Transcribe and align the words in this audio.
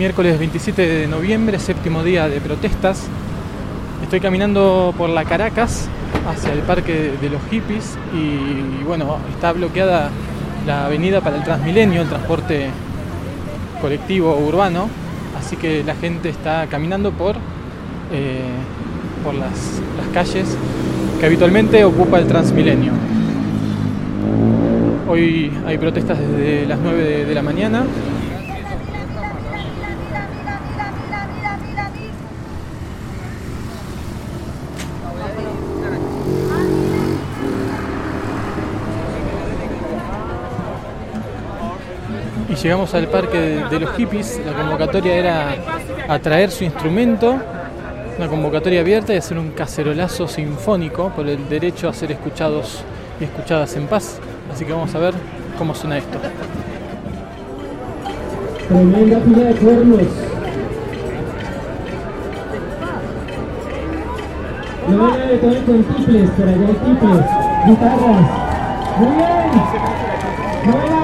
miércoles 0.00 0.38
27 0.38 0.80
de 0.80 1.06
noviembre, 1.06 1.58
séptimo 1.58 2.02
día 2.02 2.26
de 2.26 2.40
protestas. 2.40 3.06
Estoy 4.02 4.18
caminando 4.18 4.94
por 4.96 5.10
la 5.10 5.26
Caracas 5.26 5.90
hacia 6.26 6.54
el 6.54 6.60
Parque 6.60 7.12
de 7.20 7.28
los 7.28 7.42
Hippies 7.50 7.98
y 8.14 8.82
bueno, 8.84 9.18
está 9.30 9.52
bloqueada 9.52 10.08
la 10.66 10.86
avenida 10.86 11.20
para 11.20 11.36
el 11.36 11.44
Transmilenio, 11.44 12.00
el 12.00 12.08
transporte 12.08 12.70
colectivo 13.82 14.34
urbano, 14.38 14.88
así 15.38 15.56
que 15.56 15.84
la 15.84 15.94
gente 15.94 16.30
está 16.30 16.66
caminando 16.68 17.12
por, 17.12 17.36
eh, 18.10 18.40
por 19.22 19.34
las, 19.34 19.82
las 19.98 20.08
calles 20.14 20.56
que 21.20 21.26
habitualmente 21.26 21.84
ocupa 21.84 22.18
el 22.18 22.26
Transmilenio. 22.26 22.92
Hoy 25.06 25.52
hay 25.66 25.76
protestas 25.76 26.18
desde 26.18 26.64
las 26.64 26.78
9 26.78 27.04
de, 27.04 27.24
de 27.26 27.34
la 27.34 27.42
mañana. 27.42 27.84
Llegamos 42.62 42.94
al 42.94 43.08
parque 43.08 43.38
de, 43.70 43.80
los 43.80 43.90
hippies. 43.92 44.40
La 44.44 44.52
convocatoria 44.52 45.14
era 45.14 45.54
atraer 46.08 46.50
su 46.50 46.64
instrumento, 46.64 47.36
una 48.18 48.28
convocatoria 48.28 48.80
abierta 48.80 49.14
y 49.14 49.16
hacer 49.16 49.38
un 49.38 49.50
cacerolazo 49.50 50.28
sinfónico 50.28 51.10
por 51.10 51.28
el 51.28 51.48
derecho 51.48 51.88
a 51.88 51.92
ser 51.92 52.12
escuchados 52.12 52.82
y 53.20 53.24
escuchadas 53.24 53.76
en 53.76 53.86
paz. 53.86 54.18
Así 54.52 54.64
que 54.64 54.72
vamos 54.72 54.94
a 54.94 54.98
ver 54.98 55.14
cómo 55.58 55.74
suena 55.74 55.98
esto. 55.98 56.18
Tremenda 58.68 59.20
fila 59.20 59.44
de 59.44 59.54
cuernos. 59.54 60.02
No 64.88 65.06
viene 65.06 65.26
de 65.26 65.36
todo 65.38 65.66
con 65.66 65.84
tiples, 65.84 66.30
por 66.30 66.48
allá 66.48 66.66
hay 66.66 66.74
tiples, 66.74 67.26
guitarras. 67.66 68.30
Muy 68.98 69.16
bien. 69.16 69.50
Todo 70.64 70.94
con 70.94 70.99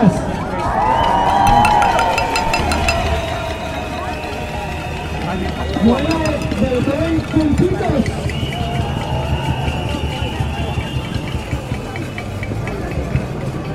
cacerolas. 0.00 0.12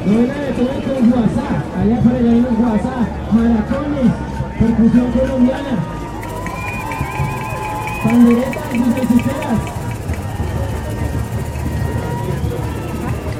No 0.06 0.12
viene 0.12 0.34
de 0.36 0.52
todo 0.52 0.72
en 0.72 0.82
con 0.82 1.10
guasá. 1.10 1.48
Allá 1.80 2.00
para 2.02 2.18
allá 2.18 2.32
unos 2.32 2.58
guasá, 2.58 2.96
maracones, 3.32 4.12
percusión 4.60 5.12
colombiana. 5.12 5.76
Panderetas 8.04 8.74
y 8.74 8.78
musiceras. 8.78 9.60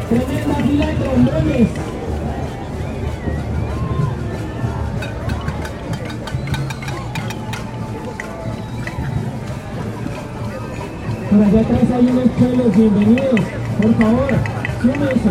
Tremenda 0.10 0.56
fila 0.56 0.86
de 0.88 0.94
trombones. 0.96 1.95
Atrás 11.66 11.92
hay 11.92 12.06
unos 12.08 12.38
chelos, 12.38 12.76
bienvenidos. 12.76 13.40
Por 13.82 13.94
favor, 13.96 14.30
súmense. 14.82 15.30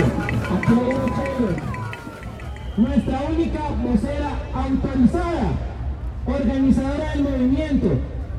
Aquí 0.55 0.73
hay 0.73 0.95
unos 0.95 1.11
chelos. 1.17 1.55
Nuestra 2.77 3.21
única 3.31 3.61
vocera 3.83 4.31
autorizada, 4.53 5.53
organizadora 6.27 7.11
del 7.11 7.23
movimiento 7.23 7.89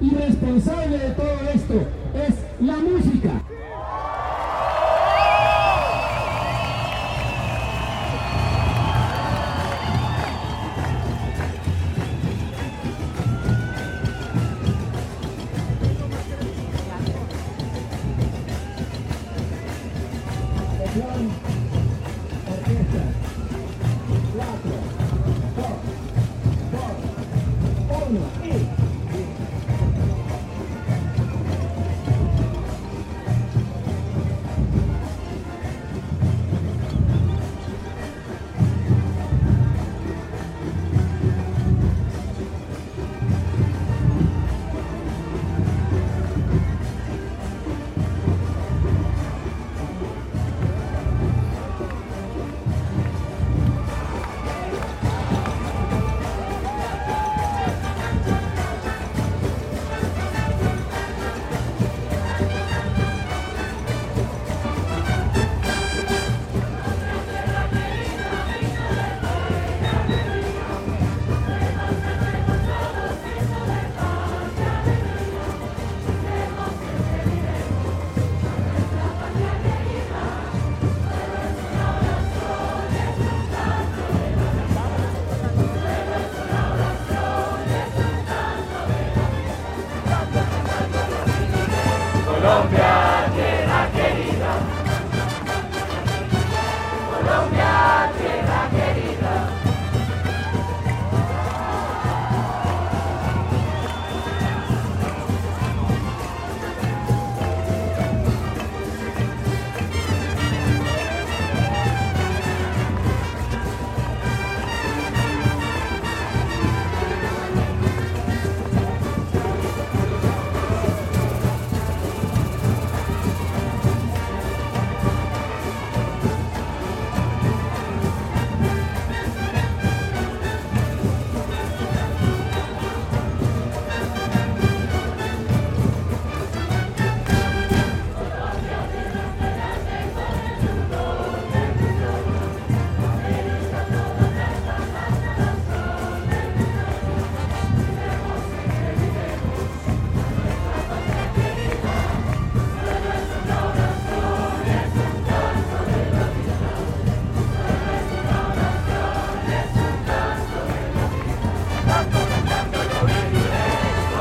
y 0.02 0.10
responsable 0.10 0.98
de 0.98 1.10
todo 1.12 1.50
esto 1.54 1.74
es 2.16 2.36
la 2.60 2.76
música. 2.78 3.45
Júnior. 28.16 28.65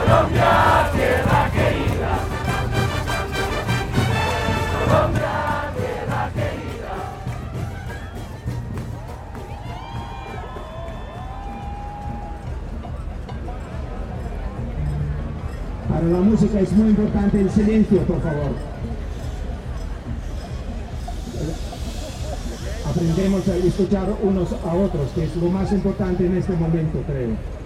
Colombia, 0.05 0.91
tierra 0.93 1.51
querida. 1.51 2.19
Colombia, 4.85 5.73
tierra 5.77 6.31
querida. 6.35 6.95
Para 15.89 16.07
la 16.07 16.19
música 16.19 16.61
es 16.61 16.73
muy 16.73 16.89
importante 16.91 17.41
el 17.41 17.51
silencio, 17.51 18.03
por 18.03 18.21
favor. 18.21 18.53
Aprendemos 22.91 23.49
a 23.49 23.57
escuchar 23.57 24.09
unos 24.23 24.53
a 24.53 24.75
otros, 24.75 25.11
que 25.15 25.25
es 25.25 25.37
lo 25.37 25.49
más 25.49 25.73
importante 25.73 26.27
en 26.27 26.37
este 26.37 26.53
momento, 26.53 27.03
creo. 27.07 27.64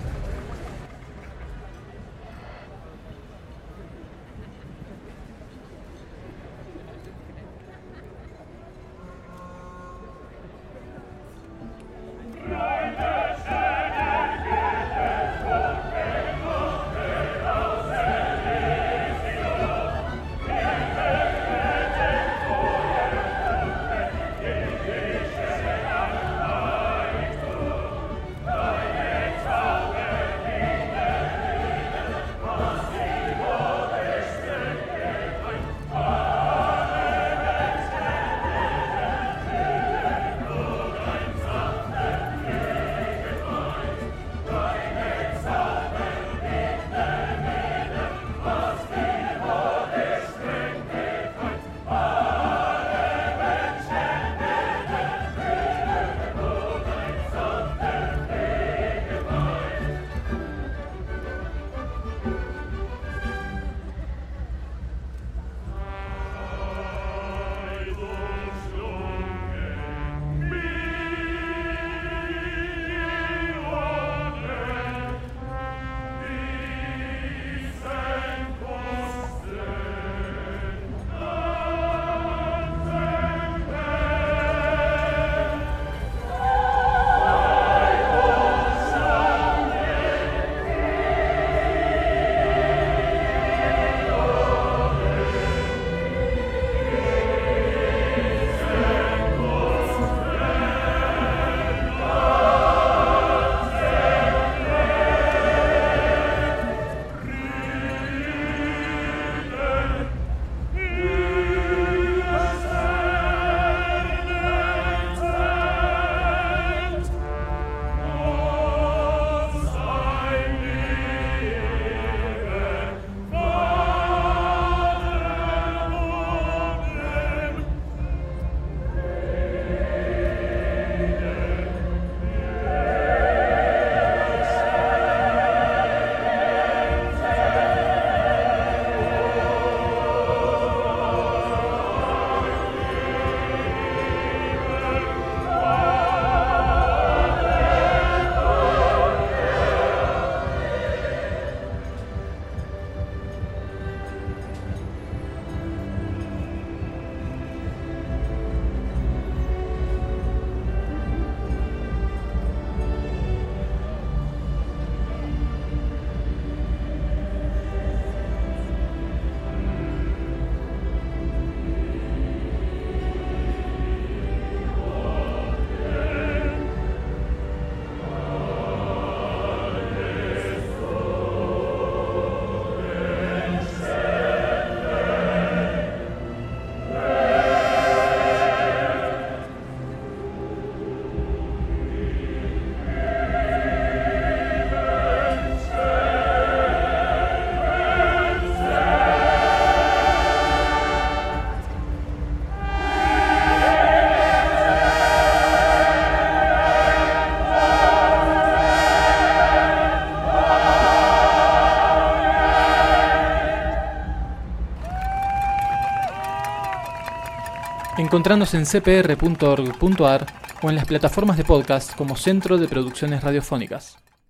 Encontrarnos 218.08 218.54
en 218.54 218.64
cpr.org.ar 218.64 220.26
o 220.62 220.70
en 220.70 220.76
las 220.76 220.86
plataformas 220.86 221.36
de 221.36 221.44
podcast 221.44 221.94
como 221.94 222.16
Centro 222.16 222.56
de 222.56 222.66
Producciones 222.66 223.22
Radiofónicas. 223.22 223.98